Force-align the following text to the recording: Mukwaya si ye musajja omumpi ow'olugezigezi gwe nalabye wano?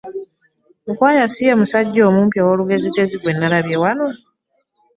Mukwaya 0.85 1.23
si 1.33 1.41
ye 1.47 1.53
musajja 1.59 2.01
omumpi 2.09 2.37
ow'olugezigezi 2.39 3.15
gwe 3.17 3.31
nalabye 3.33 3.77
wano? 3.83 4.07